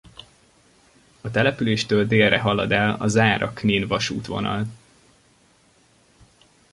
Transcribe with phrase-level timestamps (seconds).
[1.21, 4.65] A településtől délre halad el a Zára-Knin vasútvonal.